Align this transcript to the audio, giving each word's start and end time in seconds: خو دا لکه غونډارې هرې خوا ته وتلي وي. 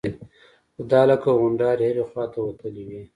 خو 0.73 0.81
دا 0.91 1.01
لکه 1.09 1.29
غونډارې 1.39 1.83
هرې 1.89 2.03
خوا 2.09 2.25
ته 2.33 2.39
وتلي 2.47 2.83
وي. 2.89 3.01